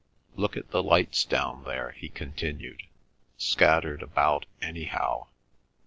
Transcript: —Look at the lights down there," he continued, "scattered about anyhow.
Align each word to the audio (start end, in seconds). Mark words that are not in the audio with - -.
—Look 0.35 0.57
at 0.57 0.71
the 0.71 0.81
lights 0.81 1.23
down 1.25 1.63
there," 1.63 1.91
he 1.91 2.09
continued, 2.09 2.81
"scattered 3.37 4.01
about 4.01 4.47
anyhow. 4.59 5.27